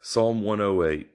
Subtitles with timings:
[0.00, 1.10] Psalm 108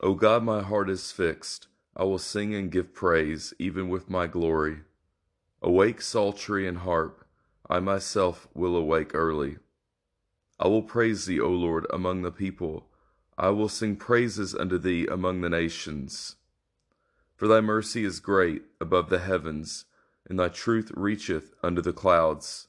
[0.00, 1.68] O God, my heart is fixed.
[1.96, 4.80] I will sing and give praise, even with my glory.
[5.62, 7.24] Awake, psaltery and harp.
[7.70, 9.56] I myself will awake early.
[10.60, 12.90] I will praise thee, O Lord, among the people.
[13.38, 16.36] I will sing praises unto thee among the nations.
[17.36, 19.86] For thy mercy is great above the heavens,
[20.28, 22.68] and thy truth reacheth unto the clouds.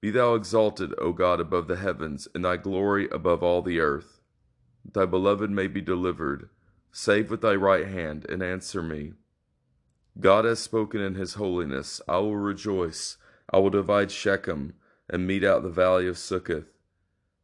[0.00, 4.20] Be thou exalted, O God, above the heavens, and thy glory above all the earth.
[4.90, 6.48] Thy beloved may be delivered.
[6.90, 9.12] Save with thy right hand, and answer me.
[10.18, 12.00] God has spoken in his holiness.
[12.08, 13.18] I will rejoice.
[13.52, 14.74] I will divide Shechem,
[15.08, 16.72] and mete out the valley of Succoth.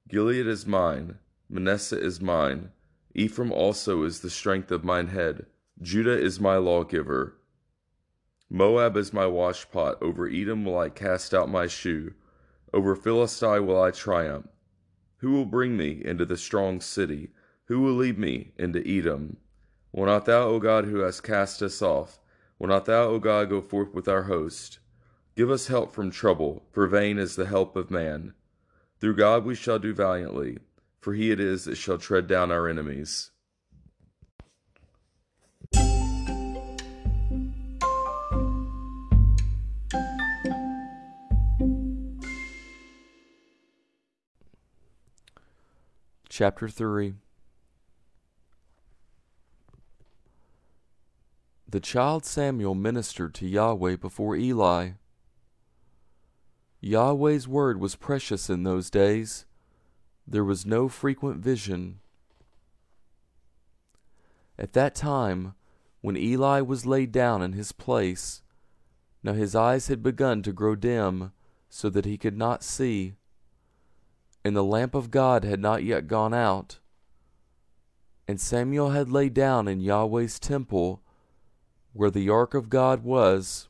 [0.09, 2.71] Gilead is mine, Manasseh is mine.
[3.15, 5.47] Ephraim also is the strength of mine head.
[5.83, 7.37] Judah is my lawgiver.
[8.49, 10.01] Moab is my washpot.
[10.01, 12.15] Over Edom will I cast out my shoe.
[12.73, 14.49] Over Philistia will I triumph.
[15.19, 17.31] Who will bring me into the strong city?
[17.67, 19.39] Who will lead me into Edom?
[19.93, 22.21] Will not thou, O God, who hast cast us off,
[22.59, 24.79] will not thou, O God, go forth with our host?
[25.35, 28.35] Give us help from trouble, for vain is the help of man.
[29.01, 30.59] Through God we shall do valiantly,
[31.01, 33.31] for he it is that shall tread down our enemies.
[46.39, 47.15] Chapter 3
[51.67, 54.91] The child Samuel ministered to Yahweh before Eli.
[56.83, 59.47] Yahweh's word was precious in those days.
[60.27, 62.01] There was no frequent vision.
[64.59, 65.55] At that time,
[66.03, 68.43] when Eli was laid down in his place,
[69.23, 71.33] now his eyes had begun to grow dim,
[71.71, 73.15] so that he could not see
[74.47, 76.79] and the lamp of God had not yet gone out.
[78.29, 81.03] And Samuel had laid down in Yahweh's temple,
[81.93, 83.67] where the ark of God was.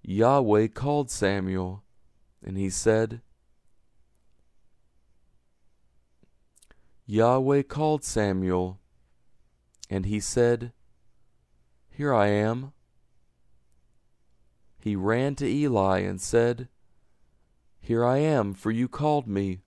[0.00, 1.84] Yahweh called Samuel,
[2.42, 3.20] and he said,
[7.04, 8.80] Yahweh called Samuel,
[9.90, 10.72] and he said,
[11.90, 12.72] Here I am.
[14.80, 16.68] He ran to Eli and said,
[17.84, 19.60] here I am, for you called me.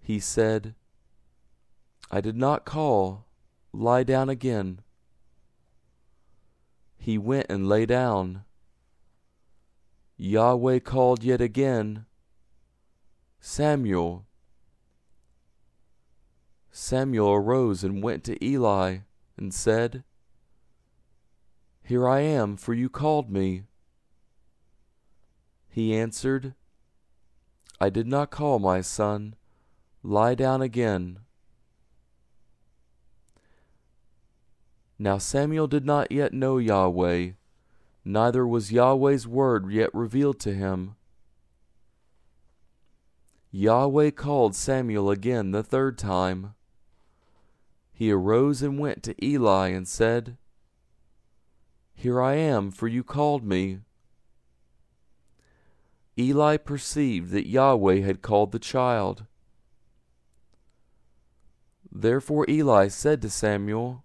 [0.00, 0.74] He said,
[2.10, 3.26] I did not call.
[3.70, 4.80] Lie down again.
[6.96, 8.44] He went and lay down.
[10.16, 12.06] Yahweh called yet again,
[13.38, 14.24] Samuel.
[16.70, 19.00] Samuel arose and went to Eli
[19.36, 20.02] and said,
[21.82, 23.64] Here I am, for you called me.
[25.72, 26.54] He answered,
[27.80, 29.36] I did not call my son.
[30.02, 31.20] Lie down again.
[34.98, 37.30] Now Samuel did not yet know Yahweh,
[38.04, 40.94] neither was Yahweh's word yet revealed to him.
[43.50, 46.54] Yahweh called Samuel again the third time.
[47.94, 50.36] He arose and went to Eli and said,
[51.94, 53.78] Here I am, for you called me.
[56.18, 59.24] Eli perceived that Yahweh had called the child.
[61.90, 64.04] Therefore Eli said to Samuel,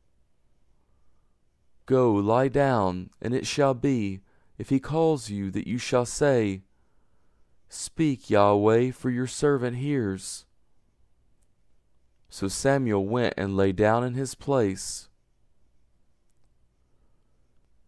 [1.85, 4.21] Go, lie down, and it shall be,
[4.57, 6.63] if he calls you, that you shall say,
[7.69, 10.45] Speak, Yahweh, for your servant hears.
[12.29, 15.09] So Samuel went and lay down in his place.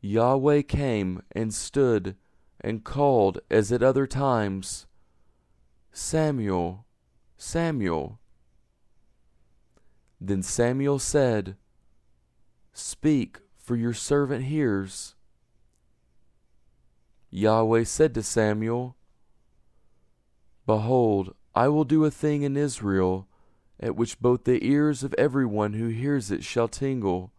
[0.02, 2.16] Yahweh came and stood
[2.62, 4.86] and called as at other times,
[5.92, 6.86] Samuel,
[7.38, 8.20] Samuel.
[10.20, 11.56] Then Samuel said,
[12.74, 15.16] Speak, for your servant hears.
[17.30, 18.96] Yahweh said to Samuel,
[20.66, 23.28] Behold, I will do a thing in Israel,
[23.80, 27.32] at which both the ears of every one who hears it shall tingle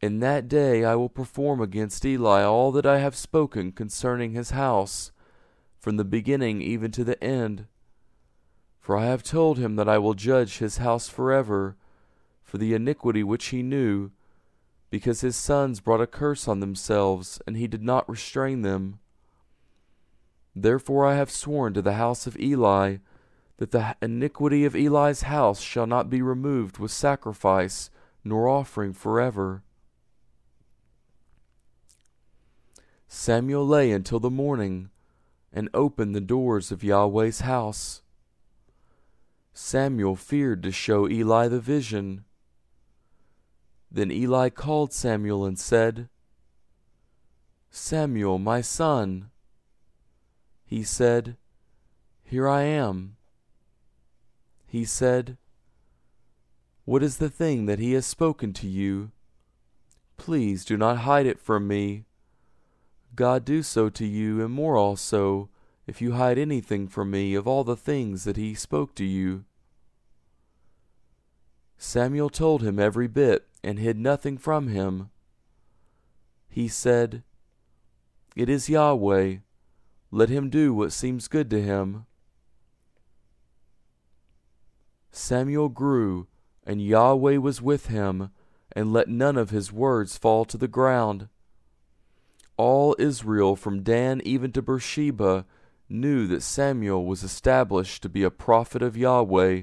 [0.00, 4.50] in that day I will perform against Eli all that I have spoken concerning his
[4.50, 5.12] house,
[5.78, 7.66] from the beginning even to the end.
[8.80, 11.76] For I have told him that I will judge his house forever,
[12.42, 14.10] for the iniquity which he knew,
[14.88, 18.98] because his sons brought a curse on themselves, and he did not restrain them.
[20.56, 22.96] Therefore I have sworn to the house of Eli,
[23.58, 27.90] that the iniquity of Eli's house shall not be removed with sacrifice
[28.24, 29.62] nor offering forever.
[33.20, 34.88] Samuel lay until the morning
[35.52, 38.00] and opened the doors of Yahweh's house.
[39.52, 42.24] Samuel feared to show Eli the vision.
[43.90, 46.08] Then Eli called Samuel and said,
[47.70, 49.28] Samuel, my son.
[50.64, 51.36] He said,
[52.24, 53.16] Here I am.
[54.66, 55.36] He said,
[56.86, 59.10] What is the thing that he has spoken to you?
[60.16, 62.06] Please do not hide it from me.
[63.14, 65.48] God do so to you, and more also,
[65.86, 69.44] if you hide anything from me of all the things that he spoke to you.
[71.76, 75.10] Samuel told him every bit, and hid nothing from him.
[76.48, 77.22] He said,
[78.36, 79.36] It is Yahweh.
[80.10, 82.06] Let him do what seems good to him.
[85.10, 86.28] Samuel grew,
[86.64, 88.30] and Yahweh was with him,
[88.72, 91.28] and let none of his words fall to the ground
[92.60, 95.46] all Israel from Dan even to Beersheba
[95.88, 99.62] knew that Samuel was established to be a prophet of Yahweh.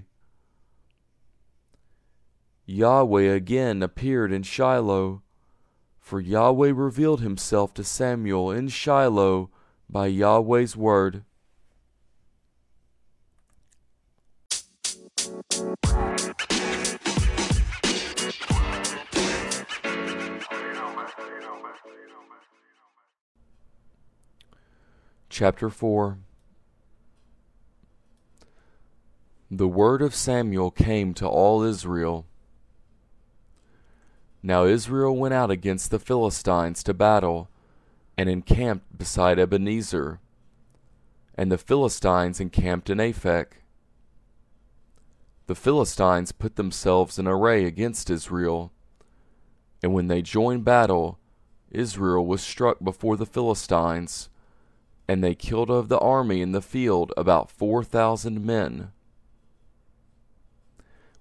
[2.66, 5.22] Yahweh again appeared in Shiloh,
[6.00, 9.52] for Yahweh revealed himself to Samuel in Shiloh
[9.88, 11.24] by Yahweh's word.
[25.40, 26.18] Chapter 4
[29.52, 32.26] The word of Samuel came to all Israel.
[34.42, 37.52] Now Israel went out against the Philistines to battle,
[38.18, 40.20] and encamped beside Ebenezer,
[41.36, 43.62] and the Philistines encamped in Aphek.
[45.46, 48.72] The Philistines put themselves in array against Israel,
[49.84, 51.20] and when they joined battle,
[51.70, 54.30] Israel was struck before the Philistines
[55.08, 58.92] and they killed of the army in the field about four thousand men.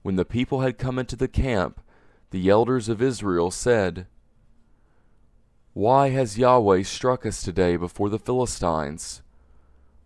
[0.02, 1.80] When the people had come into the camp,
[2.30, 4.06] the elders of Israel said,
[5.72, 9.22] Why has Yahweh struck us today before the Philistines?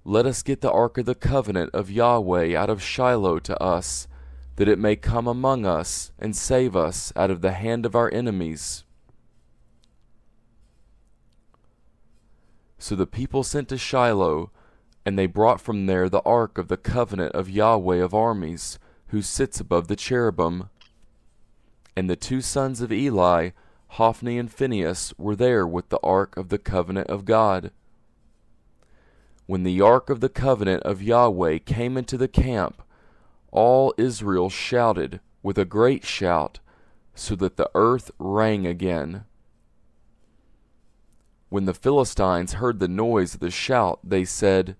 [0.04, 4.08] Let us get the ark of the covenant of Yahweh out of Shiloh to us,
[4.56, 8.12] that it may come among us and save us out of the hand of our
[8.12, 8.84] enemies.
[12.80, 14.50] So the people sent to Shiloh,
[15.04, 18.78] and they brought from there the ark of the covenant of Yahweh of armies,
[19.08, 20.70] who sits above the cherubim.
[21.94, 23.50] And the two sons of Eli,
[23.88, 27.70] Hophni and Phinehas, were there with the ark of the covenant of God.
[29.44, 32.82] When the ark of the covenant of Yahweh came into the camp,
[33.50, 36.60] all Israel shouted with a great shout,
[37.14, 39.24] so that the earth rang again.
[41.50, 44.76] When the Philistines heard the noise of the shout, they said,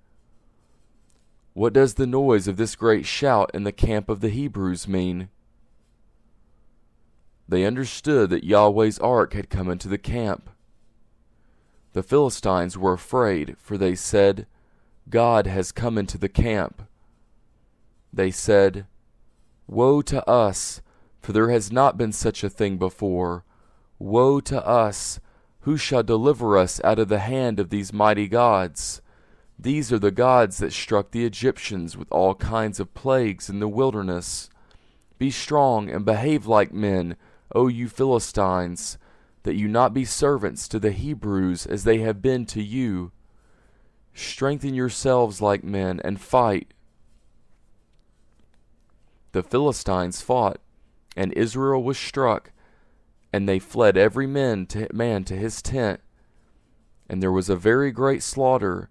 [1.53, 5.29] What does the noise of this great shout in the camp of the Hebrews mean?
[7.49, 10.49] They understood that Yahweh's ark had come into the camp.
[11.93, 14.47] The Philistines were afraid, for they said,
[15.09, 16.83] God has come into the camp.
[18.13, 18.87] They said,
[19.67, 20.83] Woe to us,
[21.21, 23.45] for there has not been such a thing before.
[23.99, 25.19] Woe to us!
[25.63, 29.03] Who shall deliver us out of the hand of these mighty gods?
[29.59, 33.69] These are the gods that struck the Egyptians with all kinds of plagues in the
[33.69, 34.49] wilderness.
[35.19, 37.17] Be strong and behave like men,
[37.55, 38.97] O you Philistines,
[39.43, 43.13] that you not be servants to the Hebrews as they have been to you.
[44.15, 46.73] Strengthen yourselves like men and fight.
[49.33, 50.59] The Philistines fought,
[51.15, 52.51] and Israel was struck
[53.33, 56.01] and they fled every man to, man to his tent.
[57.09, 58.91] And there was a very great slaughter,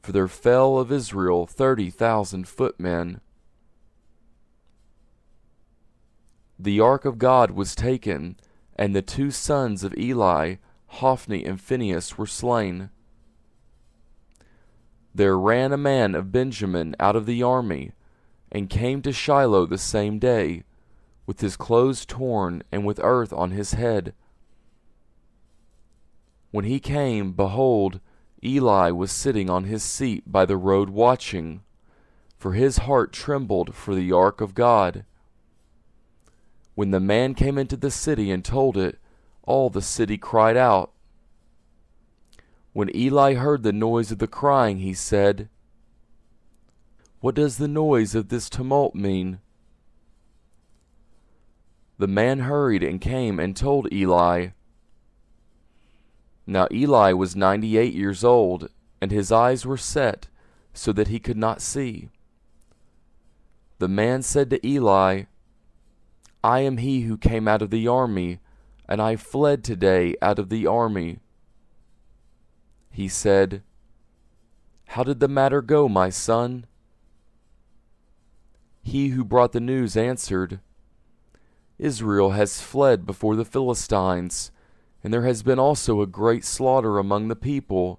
[0.00, 3.20] for there fell of Israel thirty thousand footmen.
[6.58, 8.36] The ark of God was taken,
[8.76, 12.90] and the two sons of Eli, Hophni and Phinehas, were slain.
[15.14, 17.92] There ran a man of Benjamin out of the army,
[18.50, 20.64] and came to Shiloh the same day
[21.32, 24.12] with his clothes torn and with earth on his head.
[26.50, 28.00] When he came, behold,
[28.44, 31.62] Eli was sitting on his seat by the road watching,
[32.36, 35.06] for his heart trembled for the ark of God.
[36.74, 38.98] When the man came into the city and told it,
[39.42, 40.92] all the city cried out.
[42.74, 45.48] When Eli heard the noise of the crying, he said,
[47.20, 49.40] What does the noise of this tumult mean?
[52.02, 54.48] The man hurried and came and told Eli.
[56.48, 58.68] Now Eli was ninety eight years old,
[59.00, 60.26] and his eyes were set,
[60.74, 62.08] so that he could not see.
[63.78, 65.26] The man said to Eli,
[66.42, 68.40] I am he who came out of the army,
[68.88, 71.20] and I fled today out of the army.
[72.90, 73.62] He said,
[74.86, 76.66] How did the matter go, my son?
[78.82, 80.58] He who brought the news answered,
[81.82, 84.52] Israel has fled before the Philistines,
[85.02, 87.98] and there has been also a great slaughter among the people.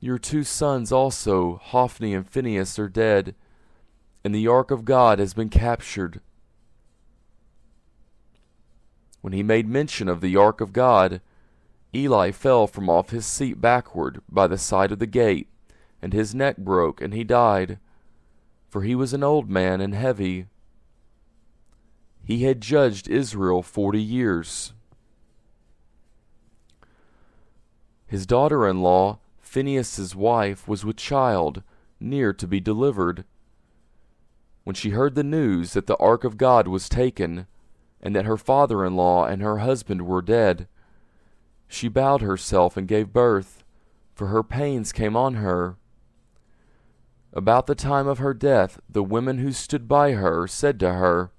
[0.00, 3.36] Your two sons also, Hophni and Phinehas, are dead,
[4.24, 6.20] and the ark of God has been captured.
[9.20, 11.20] When he made mention of the ark of God,
[11.94, 15.46] Eli fell from off his seat backward by the side of the gate,
[16.02, 17.78] and his neck broke, and he died,
[18.68, 20.46] for he was an old man and heavy.
[22.24, 24.72] He had judged Israel forty years.
[28.06, 31.62] His daughter in law, Phinehas's wife, was with child,
[31.98, 33.24] near to be delivered.
[34.64, 37.46] When she heard the news that the ark of God was taken,
[38.00, 40.68] and that her father in law and her husband were dead,
[41.66, 43.64] she bowed herself and gave birth,
[44.14, 45.76] for her pains came on her.
[47.32, 51.31] About the time of her death, the women who stood by her said to her,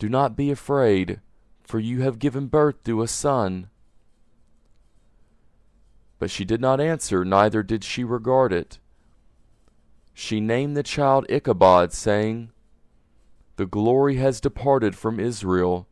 [0.00, 1.20] Do not be afraid,
[1.62, 3.68] for you have given birth to a son.
[6.18, 8.78] But she did not answer, neither did she regard it.
[10.14, 12.50] She named the child Ichabod, saying,
[13.56, 15.86] The glory has departed from Israel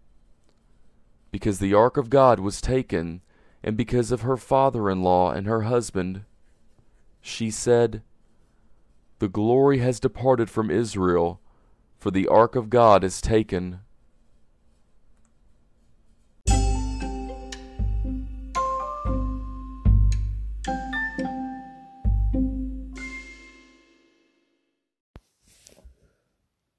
[1.31, 3.21] because the ark of God was taken,
[3.63, 6.25] and because of her father in law and her husband.
[7.21, 8.03] She said,
[9.19, 11.43] The glory has departed from Israel,
[11.99, 13.81] for the ark of God is taken.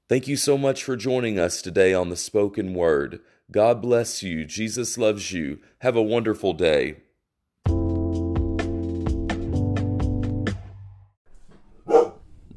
[0.09, 3.19] Thank you so much for joining us today on the spoken word.
[3.51, 4.43] God bless you.
[4.43, 5.59] Jesus loves you.
[5.81, 6.95] Have a wonderful day.